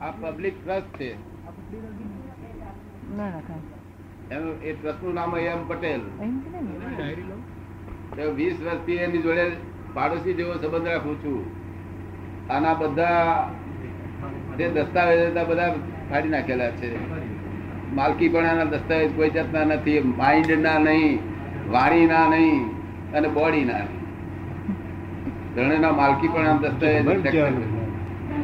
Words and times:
આ 0.00 0.12
public 0.20 0.54
trust 0.60 0.92
છે. 0.98 1.10
એનું 4.30 4.54
એ 4.62 4.70
ટ્રસ્ટનું 4.72 5.14
નામ 5.14 5.32
એમ 5.36 5.60
પટેલ. 5.68 6.02
એમ 6.20 6.32
કે 6.42 6.48
ને 6.50 6.60
તો 8.16 8.22
વીસ 8.38 8.56
વર્ષથી 8.64 9.00
એની 9.06 9.22
જોડે 9.26 9.44
પાડોશી 9.94 10.36
જેવો 10.38 10.54
સંબંધ 10.54 10.88
રાખું 10.92 11.16
છું. 11.22 11.42
આના 12.50 12.74
બધા 12.74 13.26
જે 14.58 14.66
દસ્તાવેજ 14.76 15.20
હતા 15.30 15.48
બધા 15.50 15.70
ફાડી 16.08 16.32
નાખેલા 16.34 16.72
છે. 16.80 16.88
માલકી 17.96 18.28
પણ 18.28 18.48
આના 18.50 18.70
દસ્તાવેજ 18.72 19.10
કોઈ 19.16 19.30
જાતના 19.30 19.64
નથી 19.64 20.00
માઇન્ડ 20.20 20.50
ના 20.66 20.78
નહીં 20.78 21.14
વાણી 21.74 22.06
ના 22.06 22.26
નહીં 22.30 22.62
અને 23.16 23.28
બોડી 23.28 23.64
ના 23.64 23.82
નહીં 23.84 24.00
ત્રણેયના 25.54 25.92
માલકી 25.92 26.30
પણ 26.34 26.58
દસ્તાવેજ 26.62 27.00
આ 27.00 27.81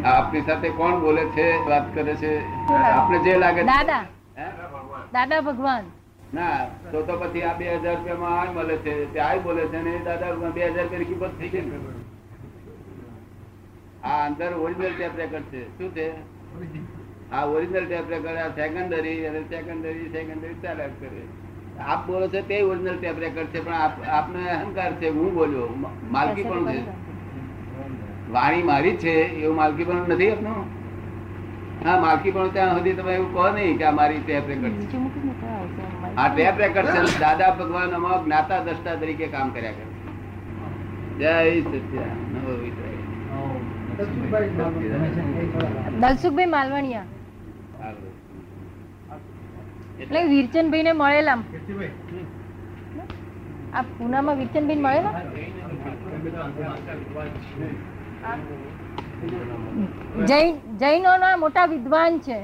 આપની 0.05 0.43
સાથે 0.47 0.69
કોણ 0.71 1.01
બોલે 1.01 1.25
છે 1.37 1.47
વાત 1.69 1.95
કરે 1.95 2.15
છે? 2.17 2.33
આપણે 2.71 3.19
જે 3.25 3.39
લાગે 3.39 3.63
દાદા. 3.65 4.05
દાદા 5.13 5.41
ભગવાન. 5.43 5.85
ના 6.33 6.67
તો 6.93 7.03
તો 7.03 7.17
પછી 7.17 7.43
આ 7.43 7.55
બે 7.55 7.65
હજાર 7.65 7.97
રૂપિયામાં 7.97 8.39
આ 8.39 8.53
મળે 8.53 8.77
છે. 8.85 8.95
તે 9.13 9.21
આ 9.21 9.39
બોલે 9.39 9.63
છે 9.69 9.83
ને 9.83 9.93
દાદા 10.05 10.35
બે 10.35 10.61
હજાર 10.61 10.85
રૂપિયાની 10.85 11.05
કિંમત 11.05 11.35
થઈ 11.39 11.49
ગઈ 11.49 11.65
આ 14.03 14.27
અંદર 14.27 14.53
ઓરિજિનલ 14.65 14.95
ટેપ 14.95 15.17
રેકર્ડ 15.17 15.51
છે. 15.51 15.63
શું 15.79 15.95
છે? 15.95 16.07
આ 17.33 17.45
ઓરિજિનલ 17.57 17.87
ટેપ 17.87 18.07
રેકર્ડ 18.11 18.39
આ 18.45 18.51
સેકન્ડરી 18.57 19.27
અને 19.27 19.41
સેકન્ડરી 19.51 20.09
સેકન્ડરી 20.13 20.57
ચાલ્યા 20.63 20.97
કરે. 21.01 21.23
આપ 21.89 22.07
બોલો 22.07 22.29
છો 22.29 22.41
તે 22.43 22.63
ઓરિજિનલ 22.63 22.99
ટેપ 22.99 23.19
રેકર્ડ 23.19 23.51
છે 23.53 23.61
પણ 23.61 23.75
આપ 23.75 23.95
આપને 24.21 24.49
અહંકાર 24.51 24.93
છે 25.01 25.09
હું 25.09 25.35
બોલ્યો. 25.35 25.69
માલકી 26.11 26.45
પણ 26.45 26.67
છે? 26.73 27.07
વાણી 28.35 28.65
મારી 28.71 28.95
જ 28.95 29.03
છે 29.03 29.13
એવું 29.43 29.57
માલકી 29.61 29.87
પણ 29.89 30.03
નથી 30.15 30.31
આપનું? 30.33 30.59
હા 31.85 31.97
માલકી 32.05 32.33
પણ 32.37 32.51
ત્યાં 32.57 32.75
સુધી 32.79 32.97
તમે 32.99 33.13
એવું 33.19 33.31
કહો 33.35 33.45
નહીં 33.57 33.77
કે 33.81 33.85
આ 33.91 33.95
મારી 33.99 34.21
ટેપ 34.25 34.45
રેકર્ડ 34.53 34.77
છે. 34.81 34.97
અમારી. 34.97 36.17
આ 36.23 36.29
ટેપ 36.35 36.57
રેકર્ડ 36.63 36.89
છે 36.95 37.01
દાદા 37.25 37.51
ભગવાન 37.61 37.91
આમાં 37.99 38.19
જ્ઞાતા 38.25 38.61
દ્રષ્ટા 38.67 38.97
તરીકે 39.03 39.27
કામ 39.35 39.49
કર્યા 39.55 39.77
કરે. 39.77 39.87
જય 41.21 41.33
સત્યા 41.67 42.17
નમો 42.33 42.53
દલસુખભાઈ 46.01 46.51
માલવાણીયા. 46.57 47.07
એટલે 50.03 50.21
વીરચંદભાઈ 50.33 50.87
ને 50.89 50.93
મળેલા 51.03 51.39
આ 53.77 53.83
પૂનામાં 53.97 54.37
વીરચંદભાઈ 54.41 54.83
મળેલા? 54.85 55.15
જૈનોના 60.81 61.37
મોટા 61.39 61.67
વિદ્વાન 61.67 62.21
છે. 62.21 62.39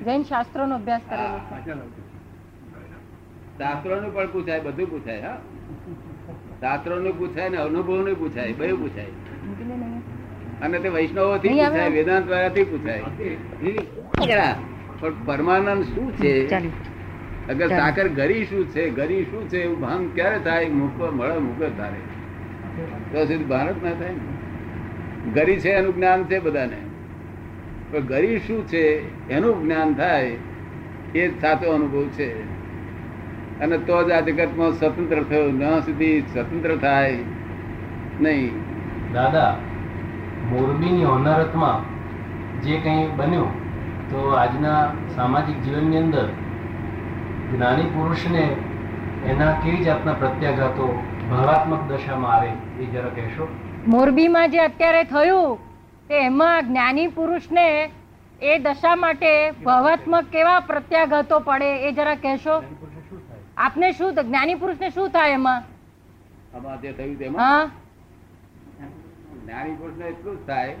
જૈન 0.00 0.24
શાસ્ત્રો 0.24 0.66
નો 0.66 0.76
અભ્યાસ 0.76 1.04
કરેલો 1.08 1.38
છે. 1.40 1.54
શાસ્ત્રોનું 3.58 4.14
પણ 4.14 4.28
પૂછાય 4.28 4.60
બધું 4.62 4.90
પૂછાય 4.90 5.20
હા? 5.22 5.38
શાસ્ત્રોનું 6.60 7.18
પૂછાય 7.18 7.48
ને 7.48 7.58
અનુભવનું 7.58 8.18
પૂછાય 8.18 8.52
બધું 8.54 8.80
પૂછાય. 8.80 9.12
ને. 9.74 10.02
અને 10.60 10.78
તે 10.80 10.88
વૈષ્ણવો 10.90 11.36
થી 11.38 11.54
પૂછાય 11.54 11.90
વેદાંત 11.90 12.26
દ્વારા 12.26 12.50
થી 12.50 12.64
પૂછાય 12.66 13.04
પણ 15.00 15.24
પરમાનંદ 15.26 15.82
શું 15.86 16.12
છે? 16.14 16.32
અગર 17.48 17.68
સાકર 17.70 18.08
ગરી 18.10 18.44
શું 18.44 18.64
છે? 18.68 18.88
ગરી 18.90 19.24
શું 19.26 19.48
છે? 19.48 19.58
એવું 19.60 19.80
ભાન 19.80 20.08
ક્યારે 20.10 20.38
થાય? 20.40 20.68
મૂકો 20.70 21.10
મળે 21.12 21.38
મૂકે 21.40 21.68
તારે 21.72 22.00
ભાન 23.48 23.72
જ 23.72 23.84
ના 23.84 23.90
થાય 23.90 24.08
ને. 24.08 25.30
ગરી 25.30 25.60
છે 25.60 25.70
એનું 25.70 25.96
જ્ઞાન 25.96 26.24
છે 26.24 26.38
બધાને. 26.38 26.76
પણ 27.92 28.00
ગરી 28.00 28.38
શું 28.38 28.66
છે? 28.68 28.88
એનું 29.28 29.62
જ્ઞાન 29.62 29.94
થાય 29.94 30.36
એ 31.14 31.28
જ 31.28 31.40
સાચો 31.40 31.70
અનુભવ 31.70 32.04
છે. 32.06 32.40
અને 33.60 33.78
તો 33.78 34.08
જ 34.08 34.10
આ 34.10 34.20
જગતમાં 34.20 34.72
સ્વતંત્ર 34.72 35.22
થયો. 35.22 35.50
ન 35.50 35.80
સુધી 35.80 36.20
સ્વતંત્ર 36.20 36.76
થાય 36.76 37.18
નહીં. 38.20 38.50
દાદા, 39.12 39.56
મોરબીની 40.50 41.04
હોનારતમાં 41.04 41.94
જે 42.60 42.76
કંઈ 42.76 43.08
બન્યું, 43.16 43.64
તો 44.10 44.28
આજના 44.28 44.92
સામાજિક 45.16 45.62
જીવનની 45.62 45.96
અંદર 45.96 46.28
જ્ઞાની 47.56 47.82
પુરુષને 47.82 48.56
એના 49.26 49.52
કેવી 49.52 49.76
જાતના 49.76 50.12
પ્રત્યાઘાતો 50.12 51.02
ભાવાત્મક 51.30 51.88
દશામાં 51.88 52.32
આવે? 52.32 52.50
એ 52.80 52.84
જરા 52.84 53.08
કહેશો? 53.08 53.48
મોરબીમાં 53.86 54.50
જે 54.50 54.58
અત્યારે 54.58 55.04
થયું 55.04 55.58
તે 56.08 56.24
એમાં 56.24 56.68
જ્ઞાની 56.68 57.06
પુરુષને 57.06 57.90
એ 58.42 58.58
દશા 58.58 58.96
માટે 58.96 59.50
ભાવાત્મક 59.50 60.24
કેવા 60.24 60.60
પ્રત્યાઘાતો 60.60 61.38
પડે 61.38 61.88
એ 61.88 61.92
જરા 61.92 62.14
કહેશો? 62.14 62.62
આપને 63.56 63.92
શું 63.92 64.14
જ્ઞાની 64.14 64.54
પુરુષને 64.54 64.90
શું 64.90 65.08
થાય 65.08 65.30
એમાં? 65.30 65.62
આમાં 66.56 66.80
જે 66.80 66.92
થયું 66.92 67.18
તેમાં? 67.18 67.40
હા. 67.40 67.70
જ્ઞાની 69.44 69.74
પુરુષને 69.74 70.06
એટલું 70.06 70.42
જ 70.42 70.46
થાય 70.46 70.76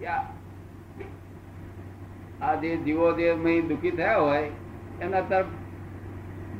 કે 0.00 0.06
આ- 0.06 2.54
જે 2.54 2.76
જીવો 2.76 3.12
જે 3.12 3.60
દુઃખી 3.60 3.90
થયા 3.90 4.18
હોય 4.18 4.50
એના 5.00 5.20
તરફ 5.20 5.46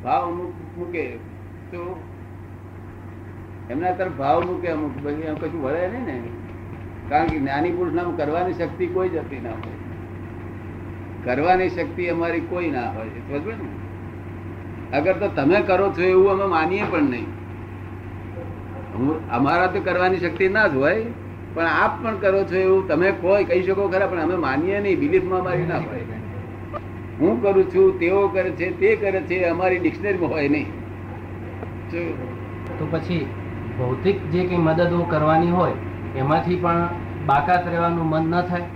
ભાવ 0.05 0.31
મૂકે. 0.31 1.19
તો 1.73 2.03
એમના 3.71 3.91
તરફ 3.91 4.13
ભાવ 4.13 4.45
મૂકે 4.45 4.69
અમુક, 4.69 5.07
પછી 5.07 5.23
કશું 5.41 5.63
વળે 5.63 5.89
નહીં 5.89 6.05
ને. 6.05 6.23
કારણ 7.09 7.27
કે 7.27 7.39
જ્ઞાની 7.39 7.71
પુરુષ 7.71 7.95
નામ 7.95 8.17
કરવાની 8.17 8.53
શક્તિ 8.53 8.87
કોઈ 8.87 9.09
જતી 9.09 9.41
ના 9.41 9.51
હોય. 9.51 9.77
કરવાની 11.25 11.69
શક્તિ 11.69 12.09
અમારી 12.09 12.41
કોઈ 12.41 12.71
ના 12.71 12.91
હોય. 12.91 13.09
સમજ 13.09 13.47
ને? 13.47 14.97
અગર 14.97 15.13
તો 15.13 15.29
તમે 15.29 15.61
કરો 15.61 15.93
છો 15.99 16.03
એવું 16.03 16.31
અમે 16.31 16.45
માનીએ 16.45 16.83
પણ 16.91 17.03
નહીં. 17.03 17.27
અમારા 19.31 19.67
તો 19.67 19.81
કરવાની 19.81 20.17
શક્તિ 20.17 20.49
ના 20.49 20.67
જ 20.67 20.75
હોય. 20.75 21.05
પણ 21.55 21.67
આપ 21.67 22.05
પણ 22.05 22.17
કરો 22.17 22.45
છો 22.45 22.57
એવું 22.57 22.89
તમે 22.89 23.11
કોઈ 23.11 23.45
કહી 23.45 23.63
શકો 23.63 23.89
ખરા, 23.89 24.07
પણ 24.07 24.21
અમે 24.21 24.37
માનીએ 24.37 24.81
નહીં, 24.81 24.99
બિલીફમાં 24.99 25.41
અમારી 25.41 25.67
ના 25.67 25.79
હોય. 25.79 26.01
હું 27.21 27.43
કરું 27.43 27.75
છું, 27.75 27.99
તેઓ 27.99 28.29
કરે 28.29 28.51
છે, 28.51 28.81
તે 28.81 28.97
કરે 28.97 29.21
છે, 29.21 29.45
અમારી 29.45 29.79
ડિક્શનરીમાં 29.79 30.31
હોય 30.31 30.49
નહીં? 30.49 30.67
તો 32.79 32.89
પછી 32.91 33.27
ભૌતિક 33.79 34.17
જે 34.33 34.41
કંઈ 34.45 34.59
મદદો 34.59 35.05
કરવાની 35.05 35.51
હોય 35.51 35.77
એમાંથી 36.17 36.57
પણ 36.57 36.83
બાકાત 37.27 37.65
રહેવાનું 37.67 38.07
મન 38.07 38.25
ન 38.33 38.43
થાય. 38.49 38.67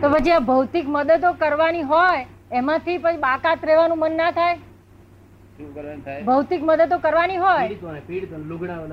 તો 0.00 0.06
પછી 0.10 0.32
આ 0.32 0.44
ભૌતિક 0.50 0.86
મદદો 0.88 1.30
કરવાની 1.34 1.82
હોય 1.84 2.20
એમાંથી 2.52 2.98
પછી 2.98 3.18
બાકાત 3.18 3.64
રહેવાનું 3.64 3.98
મન 3.98 4.16
ના 4.16 4.32
થાય? 4.32 4.56
શું 5.56 5.68
કરવાનું 5.74 6.02
થાય? 6.04 6.22
ભૌતિક 6.24 6.62
મદદો 6.62 6.98
કરવાની 6.98 7.38
હોય? 7.38 7.64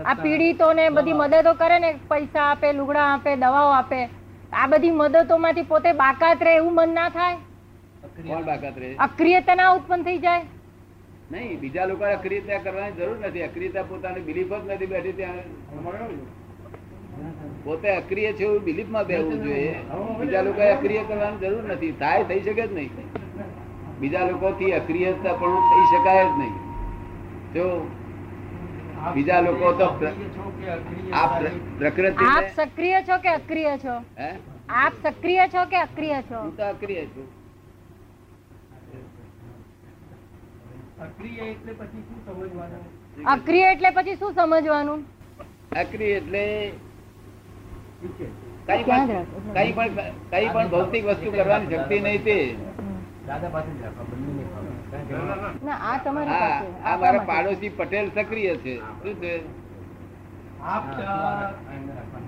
આ 0.05 0.15
પીડિતો 0.23 0.73
ને 0.73 0.89
બધી 0.89 1.13
મદદો 1.15 1.53
કરે 1.55 1.79
ને 1.79 1.93
પૈસા 2.09 2.47
આપે 2.47 2.73
લુગડા 2.73 3.07
આપે 3.11 3.35
દવાઓ 3.37 3.71
આપે 3.73 3.99
આ 4.53 4.67
બધી 4.67 4.91
મદદોમાંથી 4.93 5.63
પોતે 5.65 5.93
બાકાત 5.93 6.41
રહે 6.41 6.55
એવું 6.55 6.73
મન 6.75 6.93
ના 6.93 7.09
થાય? 7.09 7.37
અક્રિય. 8.03 8.95
અક્રિયતા 8.99 9.55
ના 9.55 9.73
ઉત્પન્ન 9.73 10.03
થઈ 10.03 10.17
જાય? 10.19 10.43
નહીં 11.31 11.59
બીજા 11.59 11.85
લોકો 11.85 12.03
અક્રિયતા 12.05 12.59
કરવાની 12.65 12.97
જરૂર 12.99 13.17
નથી. 13.25 13.43
અક્રિયતા 13.43 13.83
પોતાની 13.83 14.21
બિલીફ 14.21 14.53
જ 14.53 14.71
નથી 14.71 14.85
બેઠી 14.85 15.11
ત્યાં. 15.11 15.43
પોતે 17.63 17.89
અક્રિય 17.95 18.33
છે 18.33 18.43
એવું 18.43 18.63
બિલીફમાં 18.63 19.05
બેહવું 19.05 19.43
જોઈએ. 19.43 19.73
બીજા 20.19 20.41
લોકો 20.41 20.61
અક્રિય 20.71 21.03
કરવાની 21.03 21.41
જરૂર 21.45 21.63
નથી. 21.71 21.91
થાય 22.03 22.23
થઈ 22.23 22.41
શકે 22.41 22.67
જ 22.67 22.73
નહીં. 22.73 22.91
બીજા 23.99 24.25
લોકોથી 24.27 24.71
અક્રિયતા 24.73 25.33
પણ 25.41 25.57
થઈ 25.71 25.85
શકાય 25.89 26.23
જ 26.25 26.37
નહીં. 26.37 26.55
જો 27.55 27.65
બીજા 29.15 29.41
લોકો 29.41 29.73
તો 29.73 29.85
આપ 31.19 31.35
પ્રકૃતિ 31.79 32.25
આપ 32.31 32.47
સક્રિય 32.55 33.01
છો 33.09 33.17
કે 33.17 33.29
અક્રિય 33.33 33.77
છો? 33.83 33.95
હે? 34.19 34.31
આપ 34.81 34.93
સક્રિય 35.03 35.47
છો 35.53 35.63
કે 35.71 35.77
અક્રિય 35.77 36.19
છો? 36.21 36.39
હું 36.39 36.57
તો 36.57 36.63
અક્રિય 36.65 37.05
છું. 37.13 37.27
અક્રિય 41.01 41.45
એટલે 43.73 43.89
પછી 43.91 44.15
શું 44.15 44.33
સમજવાનું? 44.35 45.01
અક્રિય 45.75 46.17
એટલે 46.17 46.43
કઈ 48.01 48.83
પણ 48.83 49.09
કઈ 49.55 49.71
પણ 49.73 49.95
કઈ 50.31 50.49
પણ 50.49 50.69
ભૌતિક 50.69 51.03
વસ્તુ 51.05 51.31
કરવાની 51.31 51.69
શક્તિ 51.73 51.97
નહીં 51.99 52.23
તે. 52.23 52.37
આ 56.83 56.97
મારા 56.97 57.25
પાડોશી 57.25 57.69
પટેલ 57.71 58.07
સક્રિય 58.11 58.53
છે. 58.57 58.73
શું 59.03 59.15
છે? 59.21 59.33
આપ 60.65 60.85
અ, 61.05 61.17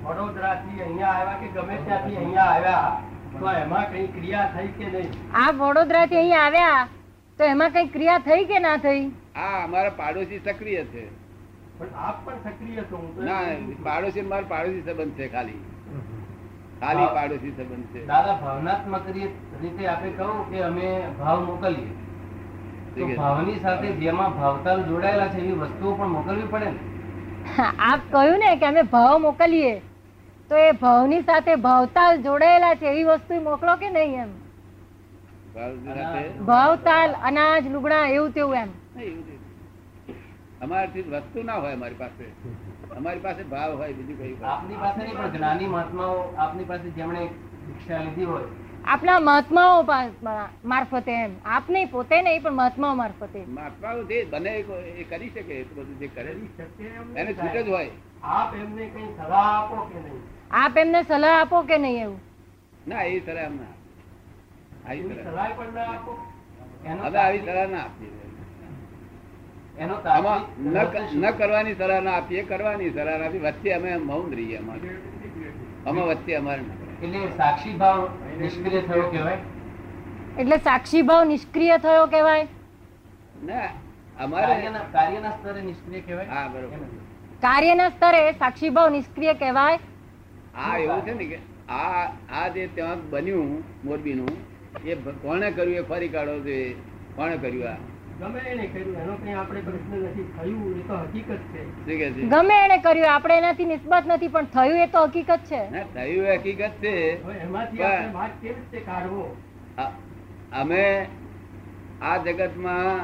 વડોદરાથી 0.06 0.82
અહીંયા 0.82 1.14
આવ્યા 1.14 1.40
કે 1.40 1.48
ગમે 1.56 1.76
ત્યાંથી 1.86 2.18
અહીંયા 2.18 2.50
આવ્યા? 2.50 2.92
તો 3.36 3.46
એમાં 3.62 3.86
કઈ 3.94 4.08
ક્રિયા 4.16 4.50
થઈ 4.56 4.70
કે 4.80 4.86
નહીં? 4.90 5.10
આપ 5.44 5.56
વડોદરાથી 5.62 6.18
અહીંયા 6.18 6.46
આવ્યા? 6.46 6.84
તો 7.40 7.44
એમાં 7.52 7.72
કઈ 7.76 7.88
ક્રિયા 7.94 8.24
થઈ 8.30 8.46
કે 8.52 8.60
ના 8.66 8.78
થઈ? 8.86 9.04
હા 9.38 9.60
અમારા 9.64 9.94
પાડોશી 10.00 10.42
સક્રિય 10.48 10.84
છે. 10.94 11.04
પણ 11.78 11.96
આપ 12.08 12.18
પણ 12.26 12.40
સક્રિય 12.48 12.84
છો 12.90 12.98
હું 12.98 13.10
તો 13.16 13.22
એમ 13.22 13.28
ના 13.30 13.80
પાડોશી 13.88 14.26
મારો 14.34 14.46
પાડોશી 14.52 14.84
સંબંધ 14.88 15.16
છે 15.22 15.30
ખાલી. 15.36 15.60
ખાલી 16.82 17.10
પાડોશી 17.18 17.54
સંબંધ 17.58 17.88
છે. 17.94 18.02
દાદા 18.12 18.36
ભાવનાત્મક 18.44 19.06
રીતે 19.62 19.84
આપે 19.94 20.10
કહું 20.20 20.44
કે 20.52 20.64
અમે 20.70 20.88
ભાવ 21.22 21.40
મોકલીએ. 21.48 21.90
તો 22.98 23.08
ભાવની 23.22 23.60
સાથે 23.66 23.88
જેમાં 24.04 24.38
ભાવતાલ 24.42 24.86
જોડાયેલા 24.92 25.32
છે 25.34 25.42
એવી 25.46 25.58
વસ્તુઓ 25.64 25.96
પણ 25.98 26.12
મોકલવી 26.18 26.52
પડે 26.54 26.70
ને? 26.70 26.80
આપ 27.90 28.02
કહ્યું 28.14 28.40
ને 28.46 28.52
કે 28.62 28.72
અમે 28.72 28.84
ભાવ 28.96 29.16
મોકલીએ 29.26 29.74
તો 30.50 30.56
એ 30.68 30.72
ભાવની 30.86 31.24
સાથે 31.30 31.52
ભાવતાલ 31.68 32.24
જોડાયેલા 32.28 32.76
છે 32.84 32.88
એવી 32.94 33.08
વસ્તુ 33.12 33.42
મોકલો 33.50 33.78
કે 33.84 33.90
નહીં 33.98 34.20
એમ? 34.26 34.32
પાડોશી 35.56 36.84
તાલ 36.86 37.12
અનાજ 37.30 37.64
લુગડા 37.76 38.06
એવું 38.16 38.32
તેવું 38.34 38.58
એમ. 38.58 38.70
અમારાથી 40.64 41.04
વસ્તુ 41.14 41.44
ના 41.50 41.60
હોય 41.64 41.74
અમારી 41.80 42.00
પાસે. 42.02 42.26
અમારી 42.98 43.24
પાસે 43.26 43.44
ભાવ 43.54 43.72
હોય 43.78 43.94
બીજું 44.00 44.18
કઈ 44.20 44.36
આપની 44.52 44.78
પાસે 44.84 45.00
નહીં 45.04 45.18
પણ 45.18 45.34
જ્ઞાની 45.38 45.70
મહાત્માઓ 45.76 46.20
આપની 46.46 46.68
પાસે 46.72 46.90
જેમણે 46.98 47.24
દીક્ષા 47.66 48.02
લીધી 48.06 48.28
હોય. 48.32 48.48
આપણા 48.86 49.20
મહાત્માઓ 49.20 49.84
મારફતે 50.64 51.12
એમ. 51.18 51.32
આપ 51.56 51.70
નહીં 51.70 51.90
પોતે 51.90 52.22
નહીં 52.22 52.42
પણ 52.44 52.56
મહાત્માઓ 52.62 52.96
મારફતે. 53.02 53.40
મહાત્માઓ 53.60 54.04
જે 54.10 54.18
બને 54.32 54.52
એ 54.58 55.04
કરી 55.12 55.30
શકે 55.30 55.54
એ 55.60 55.64
બધું 55.70 55.96
જે 56.00 56.08
કરે. 56.08 56.32
કરી 56.32 56.50
શકે 56.58 56.84
એમ 56.98 57.18
એને 57.18 57.32
છૂટ 57.34 57.58
જ 57.66 57.70
હોય. 57.70 57.92
આપ 58.40 58.56
એમને 58.56 58.86
કઈ 58.96 59.08
સલાહ 59.20 59.46
આપો 59.54 59.76
કે 59.92 60.00
નહીં? 60.00 60.20
આપ 60.64 60.78
એમને 60.78 61.04
સલાહ 61.04 61.38
આપો 61.40 61.64
કે 61.72 61.78
નહીં 61.78 62.04
એવું? 62.04 62.20
ના 62.88 63.04
એ 63.14 63.22
સલાહ 63.26 63.46
એમ 63.46 63.56
ના 63.58 63.72
હવે 67.04 67.18
આવી 67.18 67.42
સલાહ 67.42 67.68
ના 67.70 67.82
આપીએ. 67.82 68.12
કરવાની 71.34 71.76
સલાહ 71.76 72.02
ના 72.02 72.14
આપીએ 72.14 72.44
કરવાની 72.44 72.92
સલાહ 72.92 73.18
ના 73.20 73.26
આપી 73.26 73.40
વચ્ચે 73.40 73.74
અમે 73.76 73.98
મૌન 74.00 74.32
રહીએ 74.34 74.58
અમારે. 74.58 74.90
અમે 75.86 76.02
વચ્ચે 76.10 76.36
અમારે 76.38 76.64
એટલે 77.04 77.22
સાક્ષી 77.38 77.74
ભાવ 77.78 78.02
નિષ્ક્રિય 78.42 78.82
થયો 78.84 79.08
કહેવાય? 79.12 79.40
એટલે 80.38 80.58
સાક્ષી 80.60 81.04
ભાવ 81.04 81.24
નિષ્ક્રિય 81.28 81.80
થયો 81.80 82.06
કહેવાય? 82.08 82.46
ના 83.44 83.70
અમારે 84.20 84.48
કાર્યના 84.48 84.86
કાર્યના 84.94 85.34
સ્તરે 85.34 85.62
નિષ્ક્રિય 85.64 86.02
કહેવાય? 86.02 86.30
હા 86.30 86.48
બરોબર. 86.50 86.80
કાર્યના 87.42 87.90
સ્તરે 87.92 88.22
સાક્ષી 88.40 88.72
ભાવ 88.72 88.90
નિષ્ક્રિય 88.92 89.34
કહેવાય? 89.36 89.80
આ 90.56 90.78
એવું 90.78 91.02
છે 91.06 91.14
ને 91.14 91.26
કે 91.26 91.38
આ 91.70 92.08
આ 92.32 92.48
જે 92.56 92.68
ત્યાં 92.76 93.00
બન્યું 93.12 93.52
મોરબીનું 93.84 94.34
એ 94.86 94.96
કોણે 95.22 95.52
કર્યું 95.52 95.78
એ 95.78 95.82
ફરી 95.82 96.08
કાઢો 96.08 96.40
છે 96.40 96.76
કોણે 97.16 97.38
કર્યું 97.38 97.68
આ? 97.70 97.78
ગમે 98.20 98.40
એને 98.40 98.66
કર્યું 98.68 98.96
એનો 98.96 99.16
કઈ 99.16 99.34
આપણે 99.34 99.62
પ્રશ્ન 99.62 99.96
નથી 100.00 100.26
થયું 100.38 100.78
એ 100.80 100.84
તો 100.88 100.96
હકીકત 100.96 101.30
છે. 101.30 101.62
શું 101.66 101.86
કે 101.86 102.10
છે? 102.12 102.22
ગમે 102.22 102.56
એને 102.66 102.78
કર્યું 102.78 103.14
આપણે 103.14 103.38
એનાથી 103.38 103.66
નિસ્બત 103.66 104.04
નથી 104.08 104.28
પણ 104.28 104.46
થયું 104.46 104.78
એ 104.78 104.88
તો 104.88 105.04
હકીકત 105.04 105.40
છે. 105.46 105.62
થયું 105.94 106.26
એ 106.26 106.38
હકીકત 106.38 106.72
છે. 106.82 106.94
એમાંથી 107.42 107.84
આપણે 107.84 108.14
ભાગ 108.14 108.32
કેવી 108.42 108.56
રીતે 108.56 108.80
કાઢવો? 108.80 109.36
અમે 110.52 111.08
આ 112.02 112.18
જગતમાં 112.18 113.00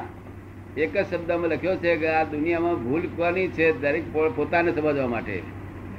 એક 0.77 0.93
જ 0.93 1.05
શબ્દમાં 1.05 1.49
લખ્યો 1.49 1.75
છે 1.75 1.95
કે 1.97 2.07
આ 2.09 2.23
દુનિયામાં 2.23 2.83
ભૂલ 2.83 3.07
કોની 3.17 3.47
છે 3.47 3.71
દરેક 3.81 4.13
પોતાને 4.35 4.71
સમજવા 4.71 5.07
માટે. 5.07 5.41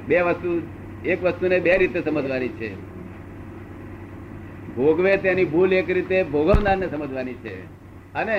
બે 0.07 0.21
વસ્તુ 0.21 0.61
એક 1.05 1.23
વસ્તુને 1.23 1.59
બે 1.59 1.77
રીતે 1.77 2.01
સમજવાની 2.01 2.49
છે. 2.49 2.71
ભોગવે 4.75 5.17
તેની 5.17 5.45
ભૂલ 5.45 5.73
એક 5.73 5.89
રીતે 5.89 6.23
ભોગવનારને 6.23 6.87
સમજવાની 6.87 7.33
છે. 7.33 7.55
અને 8.13 8.35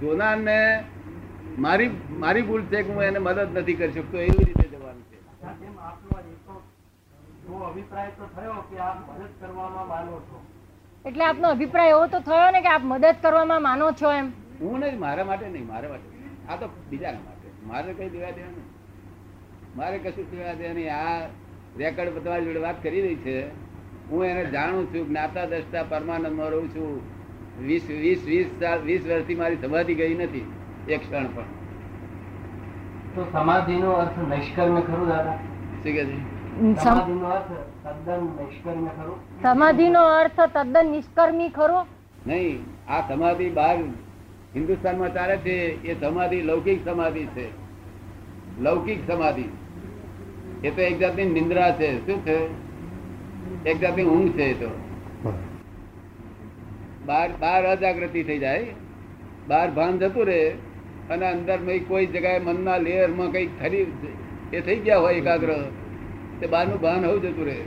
જોનારને 0.00 0.84
મારી 1.58 1.90
મારી 2.18 2.42
ભૂલ 2.42 2.62
છે 2.62 2.82
કે 2.82 2.92
હું 2.92 3.02
એને 3.02 3.18
મદદ 3.18 3.58
નથી 3.58 3.74
કરી 3.74 3.92
શકતો 3.92 4.16
એવી 4.18 4.44
રીતે 4.44 4.66
જવાનું 4.68 5.04
છે. 5.10 5.16
આપનો 5.78 6.18
એ 6.18 6.34
તો 6.46 6.54
એવો 7.48 7.64
અભિપ્રાય 7.64 8.10
તો 8.18 8.24
થયો 8.36 8.60
કે 8.70 8.76
આપ 8.78 8.98
મદદ 9.10 9.30
કરવામાં 9.40 9.88
માનો 9.88 10.20
છો. 10.28 10.36
એટલે 11.04 11.24
આપનો 11.24 11.48
અભિપ્રાય 11.48 11.90
એવો 11.90 12.06
તો 12.06 12.20
થયો 12.20 12.50
ને 12.50 12.60
કે 12.60 12.68
આપ 12.68 12.84
મદદ 12.84 13.16
કરવામાં 13.22 13.62
માનો 13.62 13.92
છો 13.92 14.12
એમ? 14.12 14.32
હું 14.60 14.78
નહીં 14.80 14.98
મારા 14.98 15.24
માટે 15.24 15.46
નહીં 15.48 15.66
મારા 15.66 15.88
માટે 15.88 16.08
આ 16.48 16.56
તો 16.56 16.66
બીજાના 16.90 17.24
માટે. 17.26 17.48
મારે 17.66 17.92
કઈ 17.92 18.08
દેવા 18.08 18.30
દેવા 18.30 18.52
નહીં. 18.56 18.66
મારે 19.76 19.98
કશું 19.98 20.30
દેવા 20.30 20.54
દેવા 20.54 20.72
નહીં 20.72 20.92
આ 20.94 21.28
રેકર્ડ 21.78 22.10
બધા 22.16 22.38
જોડે 22.38 22.60
વાત 22.66 22.82
કરી 22.82 23.00
રહી 23.00 23.14
છે. 23.14 23.65
હું 24.10 24.24
એને 24.24 24.44
જાણું 24.44 24.94
છું 24.94 25.08
જ્ઞાતા 25.08 25.44
દ્રષ્ટા 25.44 25.82
પરમાનંદમાં 25.82 26.48
રહું 26.48 26.68
છું. 26.68 27.00
વીસ 27.66 27.86
વીસ 27.88 28.24
વીસ 28.26 28.46
સાલ 28.46 28.80
વીસ 28.80 29.06
વર્ષથી 29.06 29.34
મારી 29.34 29.56
સમાધિ 29.56 29.94
ગઈ 29.94 30.14
નથી 30.14 30.52
એક 30.88 31.00
ક્ષણ 31.00 31.26
પણ. 31.26 31.42
તો 33.14 33.26
સમાધિનો 33.32 33.92
અર્થ 33.92 34.18
નિષ્કર્મ 34.18 34.80
ખરું 34.80 35.08
દાદા? 35.08 35.34
શું 35.34 35.82
કે 35.82 36.04
છે? 36.04 36.36
સમ- 36.60 36.74
સમાધિનો 36.74 37.26
અર્થ 37.26 37.52
તદ્દન 37.86 38.24
નૈષ્કર્મ્ય 38.24 38.88
ખરું? 38.88 39.42
સમાધિનો 39.42 40.02
અર્થ 40.02 40.40
તદ્દન 40.40 40.86
નિષ્કર્મી 40.90 41.48
ખરો? 41.48 41.86
નહીં 42.26 42.64
આ 42.88 43.08
સમાધિ 43.08 43.50
બહાર 43.50 43.78
હિન્દુસ્તાનમાં 44.54 45.14
ચાલે 45.14 45.36
છે 45.36 45.84
એ 45.84 46.00
સમાધિ 46.00 46.42
લૌકિક 46.42 46.84
સમાધિ 46.84 47.24
છે. 47.24 47.48
લૌકિક 48.60 49.10
સમાધિ. 49.10 49.44
એ 50.64 50.70
તો 50.70 50.82
એક 50.82 50.98
જાતની 50.98 51.24
નિંદ્રા 51.24 51.70
છે. 51.70 52.06
શું 52.06 52.24
છે? 52.24 52.65
એક 53.66 53.80
જાતની 53.80 54.04
ઊંઘ 54.04 54.32
છે 54.36 54.52
તો. 54.60 54.70
બાર 57.06 57.28
બાર 57.40 57.62
અજાગૃતિ 57.64 58.22
થઈ 58.22 58.38
જાય 58.38 58.74
બાર 59.48 59.66
ભાન 59.70 59.98
જતું 59.98 60.26
રહે 60.26 60.40
અને 61.10 61.26
અંદર 61.26 61.58
કોઈ 61.88 62.06
જગ્યાએ 62.06 62.38
મનના 62.38 62.76
લેયરમાં 62.76 63.30
કંઈક 63.30 63.50
ખરી 63.60 63.86
એ 64.52 64.60
થઈ 64.60 64.78
ગયા 64.78 64.98
હોય 64.98 65.18
એકાગ્ર 65.18 65.50
તે 66.40 66.46
બહારનું 66.46 66.80
ભાન 66.80 67.04
હોવું 67.04 67.20
જતું 67.22 67.44
રહે. 67.44 67.58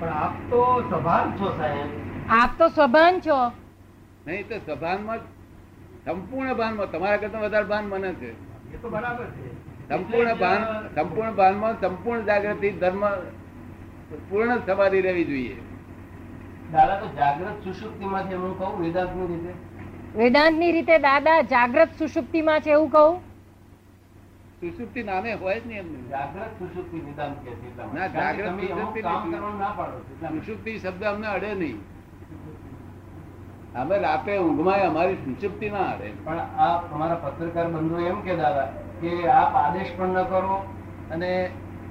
પણ 0.00 0.08
આપ 0.08 0.34
તો 0.50 0.60
સભાન 0.90 1.32
છો 1.38 1.48
સાહેબ. 1.58 1.88
આપ 2.28 2.58
તો 2.58 2.68
સભાન 2.68 3.20
છો. 3.20 3.38
નહીં 4.26 4.48
તો 4.48 4.56
સભાનમાં 4.66 5.20
સંપૂર્ણ 6.04 6.54
ભાનમાં 6.54 6.90
તમારા 6.92 7.16
કરતા 7.16 7.40
વધારે 7.40 7.64
ભાન 7.64 7.84
મને 7.84 8.12
છે. 8.12 8.30
એ 8.74 8.76
તો 8.82 8.88
બરાબર 8.88 9.24
છે. 9.24 9.50
સંપૂર્ણ 9.88 10.34
ભાન 10.34 10.60
સંપૂર્ણ 10.94 11.34
ભાનમાં 11.34 11.74
સંપૂર્ણ 11.80 12.24
જાગૃતિ 12.24 12.70
ધર્મ 12.70 13.02
પૂર્ણ 14.10 14.60
સમાધિ 14.66 15.00
રહેવી 15.02 15.24
જોઈએ. 15.24 15.56
દાદા 16.72 17.00
તો 17.00 17.08
જાગ્રત 17.16 17.64
સુષુપ્તિમાંથી 17.64 18.38
હું 18.42 18.54
કહું 18.58 18.82
વેદાંતની 18.82 19.26
રીતે? 19.26 19.52
વેદાંતની 20.14 20.72
રીતે 20.72 21.02
દાદા 21.02 21.42
જાગ્રત 21.42 21.92
સુષુપ્તિમાં 21.98 22.62
છે 22.62 22.70
એવું 22.70 22.90
કહું? 22.90 23.20
સુસુપ્તિ 24.60 25.02
નામે 25.02 25.34
હોય 25.34 25.60
જ 25.60 25.66
નહીં 25.66 25.78
એમને. 25.78 25.98
જાગ્રત 26.10 26.52
સુષુપ્તિ 26.58 27.02
નિદાન 27.02 27.36
કે 27.44 27.50
છે 27.60 27.68
ના, 27.94 28.08
જાગ્રત 28.08 28.60
સુષુપ્તિ 28.60 29.00
કામ 29.02 29.30
કરવાનું 29.32 29.58
ના 29.58 29.72
પાડો 29.76 29.98
સુષુપ્તિ 30.34 30.78
શબ્દ 30.78 31.02
અમને 31.04 31.28
અડે 31.34 31.54
નહીં. 31.54 31.78
અમે 33.74 33.96
રાતે 33.98 34.32
ઊંઘમાં 34.38 34.86
અમારી 34.86 35.18
સુષુપ્તિ 35.24 35.70
ના 35.70 35.86
અડે. 35.92 36.08
પણ 36.24 36.40
આ 36.58 36.72
અમારા 36.94 37.20
પત્રકાર 37.24 37.66
બંધુ 37.76 37.96
એમ 38.06 38.18
કે 38.22 38.36
દાદા 38.42 38.68
કે 39.00 39.10
આપ 39.36 39.54
આદેશ 39.64 39.92
પણ 39.96 40.18
ન 40.18 40.26
કરો 40.26 40.56
અને 41.12 41.30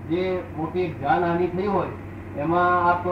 જે 0.10 0.24
મોટી 0.58 0.90
જાનહાનિ 1.02 1.48
થઈ 1.56 1.66
હોય 1.68 1.94
એમાં 2.38 2.86
આપ 2.86 3.06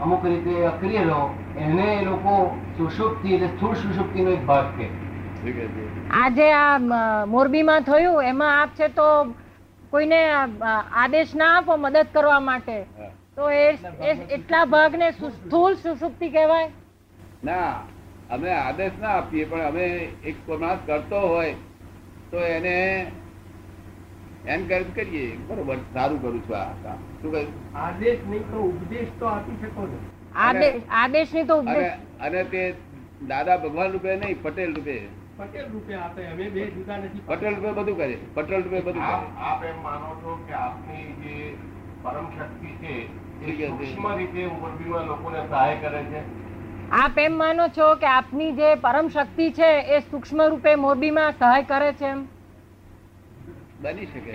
અમુક 0.00 0.22
રીતે 0.24 0.54
અક્રિય 0.66 1.02
રહો 1.04 1.22
એને 1.58 1.86
એ 1.92 2.04
લોકો 2.04 2.34
સુષુપ્તિ 2.76 3.34
એટલે 3.34 3.48
સ્થૂળ 3.48 3.76
સુષુપ્તિનો 3.76 4.30
એક 4.30 4.44
ભાગ 4.44 4.66
કે 4.72 4.86
છે? 4.86 4.88
આજે 6.12 6.46
આ 6.54 6.78
મ, 6.80 6.90
મોરબીમાં 7.26 7.84
થયું 7.84 8.24
એમાં 8.24 8.54
આપ 8.54 8.70
છે 8.74 8.88
તો 8.90 9.08
કોઈને 9.92 10.20
આદેશ 10.94 11.34
ના 11.34 11.52
આપો 11.56 11.76
મદદ 11.78 12.06
કરવા 12.12 12.40
માટે. 12.42 12.78
તો 13.36 13.50
એ 13.52 13.78
એટલા 14.30 14.64
ભાગને 14.66 15.12
સુ- 15.12 15.32
સ્થૂળ 15.36 15.76
સુષુપ્તિ 15.76 16.30
કહેવાય? 16.30 16.68
ના 17.42 17.72
અમે 18.30 18.50
આદેશ 18.56 18.96
ના 19.00 19.12
આપીએ 19.12 19.44
પણ 19.46 19.64
અમે 19.64 19.84
એક 20.24 20.36
કોના 20.46 20.76
કરતો 20.86 21.20
હોય 21.22 21.54
તો 22.30 22.38
એને 22.48 22.76
એનકરેજ 24.46 24.86
કરીએ. 24.96 25.26
બરોબર 25.48 25.78
સારું 25.94 26.20
કરું 26.22 26.42
છું 26.46 26.56
આ 26.56 26.72
કામ. 26.82 26.98
શું 27.20 27.30
કહ્યું 27.32 27.52
આદેશ 27.84 28.20
નહીં 28.30 28.44
તો 28.52 28.58
ઉપદેશ 28.64 29.12
તો 29.20 29.26
આપી 29.26 29.56
શકો 29.62 29.86
ને 29.86 29.98
આદેશ 30.96 31.32
નહીં 31.34 31.46
તો 31.46 31.56
ઉપદેશ 31.62 31.94
અને 32.20 32.44
તે 32.52 32.62
દાદા 33.28 33.58
ભગવાન 33.58 33.92
રૂપે 33.92 34.10
નહીં 34.16 34.38
પટેલ 34.42 34.74
રૂપે. 34.74 34.96
પટેલ 35.38 35.66
રૂપે 35.72 35.94
આપે 35.96 36.20
અમે 36.26 36.44
બે 36.54 36.66
જુદા 36.76 36.98
નથી 36.98 37.22
પટેલ. 37.28 37.54
રૂપે 37.56 37.72
બધું 37.80 37.96
કરે 37.96 38.16
પટેલ 38.34 38.62
રૂપે 38.62 38.80
બધું 38.80 39.02
કરે 39.02 39.18
આપ 39.50 39.64
એમ 39.64 39.78
માનો 39.82 40.10
છો 40.22 40.38
કે 40.48 40.54
આપની 40.62 41.06
જે 41.22 41.36
પરમ 42.02 42.26
શક્તિ 42.36 42.70
છે 42.82 42.94
એ 43.46 43.56
સૂક્ષ્મ 43.60 44.06
રીતે 44.16 44.42
મોરબીમાં 44.54 45.06
લોકોને 45.08 45.40
સહાય 45.50 45.76
કરે 45.84 46.02
છે? 46.12 46.20
આપ 47.02 47.18
એમ 47.18 47.32
માનો 47.42 47.68
છો 47.76 47.88
કે 48.02 48.06
આપની 48.14 48.50
જે 48.56 48.70
પરમ 48.84 49.08
શક્તિ 49.10 49.46
છે 49.52 49.70
એ 49.96 50.00
સૂક્ષ્મ 50.10 50.40
રૂપે 50.48 50.76
મોરબીમાં 50.76 51.34
સહાય 51.34 51.64
કરે 51.66 51.92
છે 51.94 52.06
એમ? 52.06 52.26
બની 53.82 54.06
શકે 54.12 54.34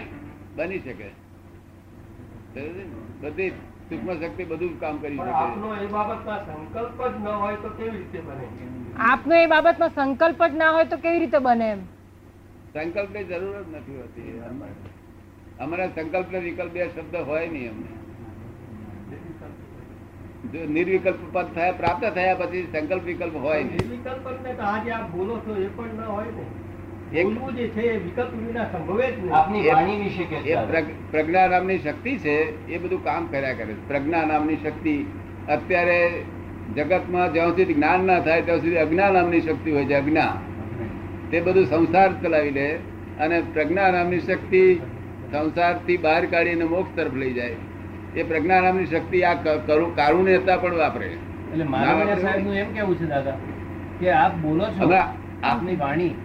બની 0.58 0.80
શકે. 0.80 1.10
બધી 3.22 3.52
સૂક્ષ્મ 3.90 4.12
શક્તિ 4.22 4.44
બધું 4.44 4.74
કામ 4.80 4.98
કરી 4.98 5.18
શકે. 5.18 5.32
આપનો 5.42 5.74
એ 5.76 5.88
બાબતમાં 5.88 6.46
સંકલ્પ 6.46 7.00
જ 7.08 7.16
ન 7.24 7.28
હોય 7.44 7.58
તો 7.64 7.70
કેવી 7.80 7.98
રીતે 7.98 8.20
બને? 8.28 8.48
આપનો 9.10 9.36
એ 9.36 9.48
બાબતમાં 9.48 9.92
સંકલ્પ 9.98 10.42
જ 10.48 10.56
ના 10.56 10.72
હોય 10.72 10.86
તો 10.86 10.98
કેવી 10.98 11.20
રીતે 11.20 11.40
બને 11.40 11.68
એમ? 11.72 11.82
સંકલ્પની 12.74 13.24
જરૂર 13.24 13.58
જ 13.64 13.76
નથી 13.76 13.98
હોતી. 14.02 14.32
અમારા 15.60 15.90
સંકલ્પ 15.96 16.32
ને 16.32 16.40
વિકલ્પ 16.40 16.74
બે 16.74 16.88
શબ્દ 16.96 17.16
હોય 17.28 17.48
નહીં 17.48 17.70
અમને. 17.70 17.92
જો 20.54 20.66
નિર્વિકલ્પ 20.76 21.22
પદ 21.34 21.48
થયા 21.56 21.72
પ્રાપ્ત 21.82 22.06
થયા 22.16 22.36
પછી 22.36 22.68
સંકલ્પ 22.74 23.04
વિકલ્પ 23.12 23.36
હોય 23.48 23.64
નહીં. 23.64 23.78
નિર્વિકલ્પ 23.82 24.26
ને 24.44 24.54
તો 24.54 24.64
આજે 24.74 24.92
આપ 24.92 25.10
બોલો 25.16 25.36
છો 25.48 25.52
એ 25.56 25.68
પણ 25.78 26.00
ન 26.00 26.12
હોય 26.16 26.32
ને. 26.38 26.46
એક- 27.14 27.24
બોલવું 27.24 27.56
જે 27.56 27.68
છે 27.68 27.82
એ 27.82 27.98
વિકલ્પ 27.98 28.34
વિના 28.48 28.64
સંભવે 28.64 29.08
જ 29.08 29.20
નહીં. 29.20 29.36
આપની 29.36 29.68
વાણી 29.68 30.04
વિશે 30.04 30.24
કે 30.24 30.36
એ 30.36 30.56
પ્રગ- 30.56 30.94
પ્રજ્ઞા 31.12 31.48
નામની 31.48 31.78
શક્તિ 31.78 32.18
છે 32.18 32.68
એ 32.68 32.78
બધું 32.78 33.04
કામ 33.04 33.26
કર્યા 33.26 33.54
કરે 33.54 33.74
પ્રજ્ઞા 33.88 34.26
નામની 34.26 34.56
શક્તિ 34.56 35.06
અત્યારે 35.50 36.12
જગતમાં 36.76 37.34
જ્યાં 37.34 37.50
સુધી 37.50 37.74
જ્ઞાન 37.74 38.04
ના 38.04 38.20
થાય 38.20 38.42
ત્યાં 38.42 38.60
સુધી 38.60 38.78
અજ્ઞા 38.78 39.10
નામની 39.10 39.42
શક્તિ 39.42 39.72
હોય 39.72 39.86
છે 39.86 39.94
અજ્ઞા. 39.94 40.34
તે 41.32 41.42
બધું 41.42 41.66
સંસાર 41.66 42.14
ચલાવી 42.22 42.52
લે 42.52 42.80
અને 43.20 43.42
પ્રજ્ઞા 43.54 43.92
નામની 43.92 44.20
શક્તિ 44.20 44.80
સંસારથી 45.32 45.98
બહાર 45.98 46.26
કાઢીને 46.26 46.66
મોક્ષ 46.66 46.96
તરફ 46.96 47.14
લઈ 47.14 47.34
જાય. 47.34 47.56
એ 48.16 48.24
પ્રજ્ઞા 48.24 48.62
નામની 48.62 48.86
શક્તિ 48.86 49.24
આ 49.24 49.34
કારુણ્યતા 49.96 50.58
પણ 50.58 50.76
વાપરે. 50.76 51.06
એટલે 51.06 51.64
મારા 51.64 52.16
સાહેબનું 52.16 52.56
એમ 52.56 52.74
કેવું 52.74 52.96
છે 52.96 53.06
દાદા? 53.06 53.38
કે 54.00 54.12
આપ 54.12 54.36
બોલો 54.36 54.66
છો 54.66 54.94
આપની 55.44 55.76
વાણી 55.76 56.16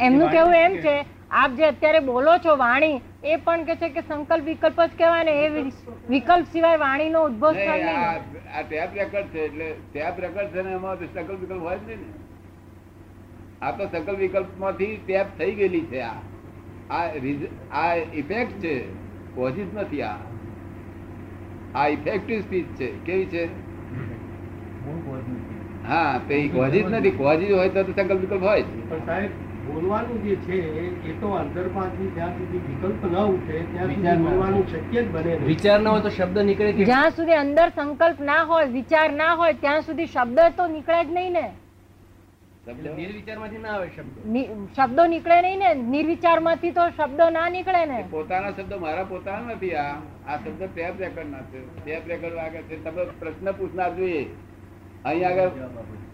એમનું 0.00 0.30
કેવું 0.30 0.54
એમ 0.54 0.76
છે 0.80 0.94
આપ 1.30 1.50
જે 1.56 1.64
અત્યારે 1.64 2.00
બોલો 2.00 2.36
છો 2.38 2.56
વાણી 2.56 3.00
એ 3.24 3.36
પણ 3.36 3.64
કે 3.64 3.76
છે 3.76 3.88
કે 3.88 4.02
સંકલ્પ 4.08 4.44
વિકલ્પ 4.44 4.80
જ 4.80 4.88
કહેવાય 4.98 5.24
ને 5.24 5.34
એ 5.44 5.48
વિકલ્પ 6.08 6.46
સિવાય 6.46 6.76
વાણીનો 6.76 7.24
ઉદ્ભવ 7.24 7.52
થાય 7.52 7.84
નહીં. 7.84 7.98
આ 7.98 8.14
આ 8.56 8.62
ટેપ 8.62 8.90
રેકર્ડ 8.94 9.26
છે 9.26 9.44
એટલે 9.44 9.68
ટેપ 9.92 10.18
રેકર્ડ 10.18 10.50
છે 10.52 10.62
ને 10.62 10.72
એમાં 10.72 10.96
સંકલ્પ 10.96 11.40
વિકલ્પ 11.40 11.62
હોય 11.62 11.76
જ 11.76 11.86
નહીં 11.86 11.98
ને. 11.98 12.08
આ 13.62 13.70
તો 13.70 13.86
સંકલ્પ 13.86 14.18
વિકલ્પમાંથી 14.18 14.96
ટેપ 15.06 15.26
થઈ 15.38 15.54
ગયેલી 15.54 15.86
છે 15.86 16.00
આ. 16.02 16.18
આ 16.90 17.94
ઇફેક્ટ 18.12 18.60
છે 18.60 18.74
પોઝિટ 19.34 19.74
નથી 19.74 20.02
આ. 20.02 20.16
આ 21.74 21.88
ઇફેક્ટિવ 21.88 22.40
સ્પીચ 22.40 22.66
છે 22.78 22.88
કેવી 23.04 23.26
છે? 23.26 23.44
હા 25.84 26.18
તે 26.28 26.34
એ 26.34 26.48
નથી 26.82 27.10
કોઝિસ 27.10 27.52
હોય 27.52 27.68
તો 27.68 27.82
તો 27.82 27.92
સંકલ્પ 27.92 28.20
વિકલ્પ 28.20 28.42
હોય 28.42 28.62
પણ 28.62 29.06
સાહેબ 29.06 29.30
બોલવાનું 29.72 30.22
જે 30.24 30.36
છે 30.36 30.58
એ 31.10 31.12
તો 31.20 31.28
અંતરપાથી 31.32 32.10
જ્યાં 32.14 32.30
સુધી 32.30 32.58
વિકલ્પ 32.58 33.04
ન 33.04 33.16
ઉઠે 33.24 33.58
ત્યાં 33.72 33.86
સુધી 33.86 34.16
બોલવાનું 34.16 34.68
શક્ય 34.68 35.02
જ 35.02 35.08
બને 35.08 35.36
વિચાર 35.36 35.80
ના 35.80 35.90
હોય 35.90 36.00
તો 36.00 36.08
શબ્દ 36.08 36.38
નીકળે 36.38 36.72
જ્યાં 36.72 37.10
સુધી 37.10 37.32
અંદર 37.32 37.68
સંકલ્પ 37.68 38.20
ના 38.20 38.42
હોય 38.42 38.66
વિચાર 38.66 39.12
ના 39.12 39.32
હોય 39.34 39.52
ત્યાં 39.52 39.82
સુધી 39.82 40.06
શબ્દ 40.06 40.38
તો 40.56 40.66
નીકળે 40.66 41.04
જ 41.04 41.12
નહીં 41.12 41.32
ને. 41.32 41.50
શબ્દ. 44.76 45.00
નીકળે 45.08 45.42
નહીં 45.42 45.58
ને. 45.58 45.74
નિર્વિચારમાંથી 45.74 46.70
તો 46.70 46.90
શબ્દો 46.90 47.30
ના 47.30 47.48
નીકળે 47.48 47.86
ને. 47.86 48.04
પોતાના 48.10 48.50
શબ્દો 48.50 48.78
મારા 48.78 49.04
પોતાના 49.04 49.54
નથી 49.54 49.74
આ. 49.74 49.96
આ 50.28 50.36
શબ્દ 50.36 50.62
ટેપ 50.74 51.00
રેકર્ડ 51.00 51.30
ના 51.30 51.42
છે. 51.50 51.60
ટેપ 51.84 52.08
રેકર્ડ 52.08 52.34
વાગે 52.34 52.62
છે. 52.62 52.84
તમે 52.84 53.04
પ્રશ્ન 53.18 53.52
પૂછનાર 53.52 53.94
જોઈએ. 53.94 54.26
અહીં 55.04 55.26
આગળ 55.28 55.50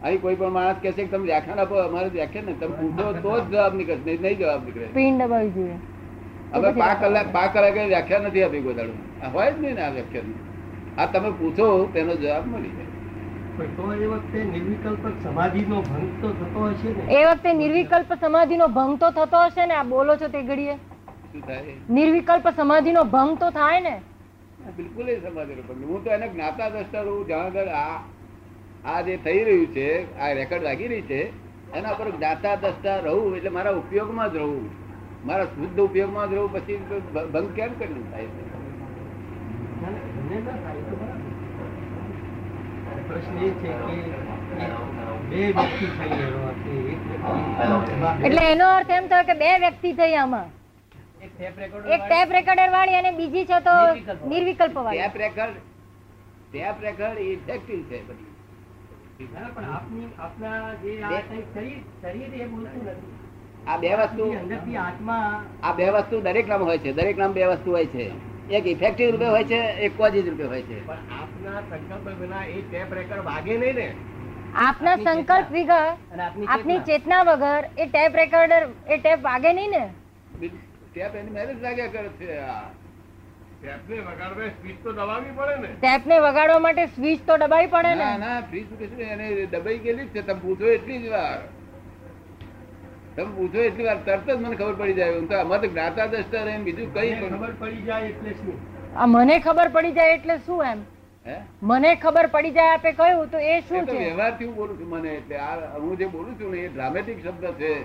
અહીં 0.02 0.20
કોઈ 0.20 0.36
પણ 0.40 0.52
માણસ 0.56 0.80
કહેશે 0.82 1.02
કે 1.02 1.10
તમે 1.12 1.26
વ્યાખ્યાન 1.30 1.60
આપો 1.64 1.82
અમારે 1.82 2.08
વ્યાખ્યાન 2.16 2.48
ને 2.50 2.54
તમે 2.60 2.74
પૂછો 2.80 3.12
તો 3.22 3.36
જ 3.38 3.46
જવાબ 3.52 3.78
નીકળશે 3.78 4.08
નહીં 4.08 4.22
નહીં 4.22 4.38
જવાબ 4.40 4.66
નીકળે. 4.66 4.88
પિન 4.98 5.18
દબાવી 5.18 5.52
જોઈએ. 5.56 5.78
હવે 6.54 6.72
પાંચ 6.80 7.00
કલાક 7.04 7.32
પાંચ 7.36 7.52
કલાકે 7.52 7.86
વ્યાખ્યાન 7.92 8.28
નથી 8.30 8.44
આપી 8.48 8.62
કોઈ 8.66 8.76
દાડું. 8.80 8.98
હોય 9.36 9.50
જ 9.52 9.56
નહીં 9.62 9.76
ને 9.80 9.86
આ 9.86 9.92
વ્યાખ્યાન. 9.96 10.34
આ 10.98 11.06
તમે 11.14 11.30
પૂછો 11.40 11.68
તેનો 11.94 12.18
જવાબ 12.24 12.50
મળી 12.54 12.74
જાય. 12.76 12.92
એ 13.58 14.08
વખતે 14.08 14.40
નિર્વિકલ્પ 14.54 15.04
સમાધિનો 15.22 15.78
ભંગ 15.92 16.10
તો 16.22 16.34
થતો 16.40 16.66
હશે 16.72 16.90
ને? 16.96 17.06
એ 17.20 17.22
વખતે 17.28 17.54
નિર્વિકલ્પ 17.62 18.18
સમાધિનો 18.24 18.68
ભંગ 18.80 18.98
તો 19.04 19.10
થતો 19.20 19.46
હશે 19.46 19.66
ને? 19.70 19.74
આ 19.74 19.86
બોલો 19.94 20.16
છો 20.24 20.28
તે 20.34 20.42
ઘડીએ. 20.50 20.76
શું 21.30 21.42
થાય? 21.46 21.78
નિર્વિકલ્પ 22.00 22.52
સમાધિનો 22.58 23.04
ભંગ 23.14 23.38
તો 23.44 23.50
થાય 23.60 23.80
ને? 23.86 23.94
બિલકુલ 24.76 25.08
એ 25.08 25.16
સમાધિ 25.24 25.52
હું 25.88 26.04
તો 26.04 26.10
એને 26.18 26.28
જ્ઞાતા 26.28 26.68
દ્રષ્ટા 26.74 27.02
રહું 27.08 27.26
જ્યાં 27.26 27.46
આગળ 27.46 27.68
આ 27.80 27.96
આ 28.92 29.00
જે 29.06 29.14
થઈ 29.26 29.40
રહ્યું 29.46 29.68
છે 29.76 29.86
આ 30.20 30.32
રેકર્ડ 30.40 30.66
લાગી 30.68 30.88
રહી 30.92 31.06
છે 31.10 31.20
એના 31.78 31.94
પર 32.00 32.08
જાતા 32.24 32.56
દસતા 32.64 32.98
રહું 33.06 33.36
એટલે 33.38 33.50
મારા 33.56 33.78
ઉપયોગમાં 33.82 34.28
જ 34.32 34.36
રહું. 34.42 34.66
મારા 35.28 35.48
શુદ્ધ 35.54 35.80
ઉપયોગમાં 35.86 36.26
જ 36.30 36.32
રહું 36.38 36.50
પછી 36.54 36.78
ભંગ 37.32 37.48
કેમ 37.56 37.72
કરી 37.80 38.04
થાય 38.12 38.28
એટલે 48.24 48.44
એનો 48.52 48.66
અર્થ 48.76 48.92
એમ 48.98 49.04
થયો 49.08 49.24
કે 49.30 49.34
બે 49.42 49.50
વ્યક્તિ 49.64 49.90
થઈ 50.00 50.14
આમાં. 50.22 50.48
એક 51.24 51.30
ટેપ 51.36 52.30
રેકોર્ડર 52.38 52.70
વાળી. 52.76 52.98
અને 53.00 53.10
બીજી 53.20 53.46
છે 53.50 53.58
તો 53.68 53.74
નિર્વિકલ્પ. 54.32 54.76
વાળી. 54.86 55.02
Tape 55.02 55.20
record 55.24 55.56
tape 56.50 56.76
record 56.88 57.18
effective 57.26 57.80
છે 57.90 57.98
બધી. 58.08 58.32
પણ 59.18 59.64
આપની 59.74 60.06
આપના 60.18 60.56
જે 60.82 60.94
આ 61.02 61.20
શરીર 61.54 61.78
શરીર 62.00 62.34
એ 62.34 62.46
બોલતું 62.46 62.82
નથી. 62.84 63.12
આ 63.68 63.76
બે 63.76 63.92
વસ્તુ 64.00 64.24
આ 65.62 65.72
બે 65.78 65.86
વસ્તુ 65.90 66.20
દરેક 66.26 66.48
નામ 66.48 66.62
હોય 66.62 66.78
છે. 66.78 66.92
દરેક 66.92 67.18
નામ 67.18 67.32
બે 67.32 67.46
વસ્તુ 67.52 67.70
હોય 67.76 67.86
છે. 67.86 68.10
એક 68.50 68.66
ઇફેક્ટિવ 68.66 69.10
રૂપે 69.10 69.26
હોય 69.26 69.44
છે 69.44 69.60
એક 69.86 69.96
કોઝિસ 69.96 70.28
રૂપે 70.28 70.44
હોય 70.44 70.62
છે. 70.62 70.86
પણ 70.86 71.16
આપના 71.20 71.60
સંકલ્પ 71.70 72.20
વિના 72.20 72.44
એ 72.44 72.60
ટેપ 72.70 72.92
રેકર્ડ 72.92 73.24
વાગે 73.30 73.56
નહીં 73.56 73.74
ને. 73.74 73.88
આપના 74.54 74.96
સંકલ્પ. 74.96 75.52
વિગર 75.52 75.84
આપની 76.48 76.78
ચેતના. 76.90 77.22
વગર 77.22 77.64
એ 77.78 77.86
ટેપ 77.86 78.16
રેકોર્ડર 78.16 78.62
એ 78.88 78.98
ટેપ 78.98 79.22
વાગે 79.22 79.52
નહીં 79.52 79.70
ને? 79.70 79.84
ટેપ 80.92 81.14
એની 81.14 81.30
મેરેજ 81.30 81.62
લાગ્યા 81.62 81.94
કરે 81.96 82.08
છે 82.20 82.38
આ. 82.38 82.62
ટેપને 83.62 84.00
વગાડવા 84.00 84.48
સ્પીચ 84.48 84.76
તો 84.84 84.92
દબાવવી 84.92 85.30
પડે 85.36 85.56
ને. 85.56 85.68
ટેપને 85.80 86.18
વગાડવા 86.18 86.58
માટે 86.58 86.86
સ્વિચ 86.86 87.20
તો 87.26 87.36
દબાવી 87.36 87.66
પડે 87.66 87.94
ને. 87.94 88.16
ના 88.16 88.40
ફ્રીજ 88.40 89.00
એને 89.00 89.46
દબાઈ 89.46 89.78
ગયેલી 89.78 90.06
છે. 90.06 90.22
તમે 90.22 90.40
પૂછો 90.40 90.66
એટલી 90.66 91.02
જ 91.02 91.08
વાર. 91.08 91.48
તમે 93.16 93.36
પૂછો 93.36 93.58
એટલી 93.58 93.84
વાર 93.84 93.96
તરત 93.96 94.30
જ 94.30 94.40
મને 94.40 94.56
ખબર 94.56 94.74
પડી 94.74 94.92
જાય. 94.92 95.18
હું 95.18 95.28
તો 95.28 95.38
અમારે 95.40 95.68
જ્ઞાતા 95.68 96.06
દ્રષ્ટા 96.06 96.42
રહીને 96.42 96.64
બીજું 96.64 96.94
કઈ 96.94 97.28
ખબર 97.28 97.52
પડી 97.58 97.82
જાય 97.82 98.02
એટલે 98.02 98.30
શું? 98.30 98.76
આ 98.98 99.06
મને 99.06 99.38
ખબર 99.38 99.68
પડી 99.68 99.92
જાય 99.92 100.10
એટલે 100.10 100.38
શું 100.38 100.64
એમ? 100.64 100.78
હે? 101.26 101.40
મને 101.62 101.94
ખબર 101.94 102.26
પડી 102.26 102.50
જાય 102.50 102.68
આપે 102.68 102.92
કહ્યું 102.92 103.30
તો 103.30 103.38
એ 103.38 103.60
શું 103.60 103.78
વ્યવહાર 103.78 103.94
છે? 103.94 104.08
વ્યવહારથી 104.08 104.44
હું 104.44 104.54
બોલું 104.54 104.80
છું 104.80 104.88
મને 104.88 105.08
એટલે 105.08 105.36
આ 105.36 105.76
હું 105.78 105.96
જે 105.96 106.06
બોલું 106.06 106.40
છું 106.40 106.50
ને 106.50 106.58
એ 106.58 106.68
ડ્રામેટિક 106.68 107.24
શબ્દ 107.24 107.44
છે. 107.44 107.84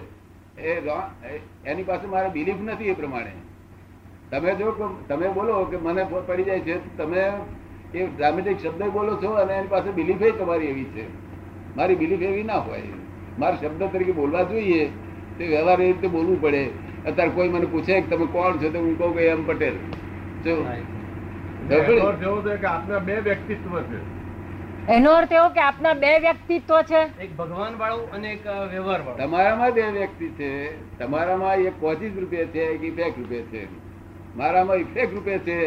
એ 0.62 0.68
એ- 0.68 1.42
એની 1.66 1.84
પાસે 1.84 2.08
મારે 2.08 2.30
બિલીફ 2.30 2.56
નથી 2.62 2.88
એ 2.88 2.94
પ્રમાણે. 2.94 3.32
તમે 4.32 4.56
જો 4.56 5.00
તમે 5.08 5.28
બોલો 5.28 5.66
કે 5.66 5.78
મને 5.78 6.04
પડી 6.28 6.44
જાય 6.44 6.60
છે 6.60 6.98
તમે 6.98 7.32
એ 7.94 8.06
ડ્રામેટિક 8.06 8.60
શબ્દ 8.60 8.84
બોલો 8.84 9.16
છો 9.16 9.30
અને 9.30 9.54
એની 9.54 9.68
પાસે 9.68 9.92
બિલીફ 9.92 10.24
તમારી 10.40 10.66
એવી 10.66 10.84
છે. 10.84 11.06
મારી 11.76 11.96
બિલીફ 11.96 12.22
એવી 12.22 12.44
ના 12.44 12.54
હોય. 12.54 12.82
મારે 13.40 13.58
શબ્દ 13.58 13.84
તરીકે 13.84 14.12
બોલવા 14.12 14.44
જોઈએ. 14.44 14.90
તે 15.38 15.48
વ્યવહાર 15.48 15.82
એ 15.82 15.86
રીતે 15.86 16.08
બોલવું 16.08 16.42
પડે. 16.42 16.70
અત્યારે 17.06 17.32
કોઈ 17.32 17.50
મને 17.50 17.66
પૂછે 17.66 18.02
કે 18.02 18.16
તમે 18.16 18.26
કોણ 18.26 18.58
છો 18.58 18.70
તો 18.70 18.80
હું 18.80 18.98
કહું 18.98 19.14
કે 19.16 19.28
એમ 19.28 19.48
પટેલ. 19.48 19.74
જો. 20.44 20.56
એનો 21.72 22.06
અર્થ 22.06 22.22
એવો 22.22 22.42
કે 22.42 22.68
આપના 22.68 23.00
બે 23.00 23.20
વ્યક્તિત્વ 23.20 23.80
છે. 23.82 24.00
એનો 24.94 25.12
અર્થ 25.12 25.32
એવો 25.32 25.50
કે 25.50 25.60
આપના 25.60 25.94
બે 25.94 26.20
વ્યક્તિત્વ 26.20 26.82
છે. 26.82 27.22
એક 27.24 27.38
ભગવાન 27.38 27.78
વાળું 27.78 28.12
અને 28.12 28.32
એક 28.32 28.48
વ્યવહાર 28.48 29.02
વાળું 29.02 29.18
તમારામાં 29.18 29.72
બે 29.72 29.82
વ્યક્તિ 29.82 30.28
છે. 30.28 30.52
તમારામાં 31.00 31.56
એક 31.56 31.80
કોઝિસ 31.80 32.20
રૂપિયા 32.20 32.46
છે 32.46 32.60
એક 32.60 32.96
બે 32.96 33.14
રૂપિયા 33.18 33.42
છે. 33.42 33.91
મારામાં 34.38 34.78
ઇફેક્ટ 34.78 35.14
રૂપે 35.14 35.38
છે 35.40 35.58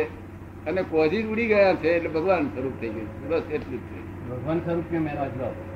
અને 0.66 0.82
કોઝિસ 0.82 1.24
ઉડી 1.26 1.46
ગયા 1.46 1.74
છે 1.74 1.88
એટલે 1.88 2.08
ભગવાન 2.08 2.46
સ્વરૂપ 2.46 2.80
થઈ 2.80 2.88
ગયું 2.88 3.28
બસ 3.28 3.42
એટલું 3.52 3.80
જ 3.80 3.84
છે. 3.84 3.98
ભગવાન 4.30 4.58
સ્વરૂપ 4.58 4.84
કેમ 4.90 5.08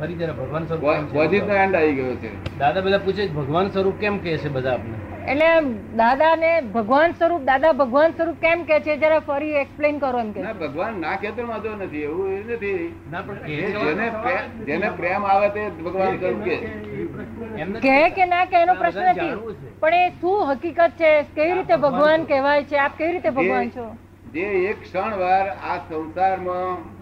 ફરી 0.01 0.15
જરા 0.15 0.33
ભગવાન 0.33 0.65
સ્વરૂપ 0.67 0.93
છે? 0.93 1.13
કોઝિસ 1.13 1.43
નો 1.43 1.55
એન્ડ 1.55 1.75
આવી 1.75 1.95
ગયો 1.95 2.15
છે. 2.15 2.31
દાદા 2.59 2.81
બધા 2.81 2.99
પૂછે 2.99 3.27
ભગવાન 3.27 3.69
સ્વરૂપ 3.69 3.97
કેમ 4.01 4.19
કહે 4.19 4.37
છે 4.37 4.49
બધા 4.49 4.73
આપને? 4.73 4.97
એટલે 5.33 5.49
દાદા 5.97 6.37
ને 6.37 6.53
ભગવાન 6.61 7.11
સ્વરૂપ 7.13 7.43
દાદા 7.43 7.73
ભગવાન 7.73 8.11
સ્વરૂપ 8.11 8.37
કેમ 8.41 8.63
કે 8.63 8.81
છે? 8.81 8.97
જરા 8.97 9.19
ફરી 9.19 9.53
એક્સપ્લેન 9.53 9.99
કરો 9.99 10.21
એમ 10.21 10.31
કે. 10.33 10.43
ભગવાન 10.61 11.01
ના 11.01 11.17
કહેતો 11.17 11.47
વાંધો 11.47 11.75
નથી 11.85 12.03
એવું 12.03 12.27
એ 12.33 12.39
નથી. 12.55 12.95
જેને 14.67 14.91
પ્રેમ 14.97 15.25
આવે 15.25 15.49
તે 15.49 15.69
ભગવાન 15.85 16.17
સ્વરૂપ 16.17 16.43
કે 16.45 16.57
કહે 17.81 18.11
કે 18.11 18.25
ના 18.25 18.45
કે 18.45 18.63
એનો 18.63 18.75
પ્રશ્ન 18.75 19.05
નથી. 19.05 19.37
પણ 19.81 19.95
એ 19.95 20.11
શું 20.11 20.53
હકીકત 20.53 20.91
છે? 20.91 21.23
કેવી 21.23 21.53
રીતે 21.53 21.77
ભગવાન 21.77 22.25
કહેવાય 22.25 22.65
છે? 22.65 22.77
આપ 22.77 22.93
કેવી 22.99 23.13
રીતે 23.13 23.31
ભગવાન 23.31 23.71
છો? 23.71 23.97
જે 24.33 24.41
એક 24.41 24.83
ક્ષણ 24.83 25.17
વાર 25.17 25.49
આ 25.49 25.77
સંસારમાં 25.77 26.99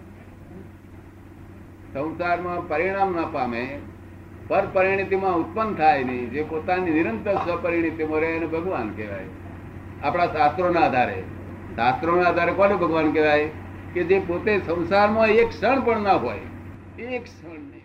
સંસારમાં 1.93 2.67
પરિણામ 2.67 3.15
ના 3.15 3.27
પામે 3.27 3.79
પર 4.47 4.63
પરિણતિમાં 4.73 5.35
ઉત્પન્ન 5.35 5.73
થાય 5.73 6.03
નહીં 6.03 6.29
જે 6.29 6.43
પોતાની 6.43 6.91
નિરંતર 6.91 7.33
સ્વપરિણતિમાં 7.33 8.19
રહે 8.19 8.27
એને 8.27 8.45
ભગવાન 8.45 8.89
કહેવાય. 8.89 9.25
આપણા 10.03 10.25
શાસ્ત્રોના 10.25 10.79
આધારે. 10.79 11.23
શાસ્ત્રોના 11.75 12.29
આધારે 12.29 12.51
કોને 12.51 12.75
ભગવાન 12.75 13.11
કહેવાય? 13.11 13.49
કે 13.93 14.03
જે 14.03 14.19
પોતે 14.19 14.59
સંસારમાં 14.59 15.27
એક 15.27 15.49
ક્ષણ 15.49 15.81
પણ 15.81 16.01
ના 16.01 16.13
હોય. 16.13 16.39
એક 16.99 17.23
ક્ષણ 17.23 17.76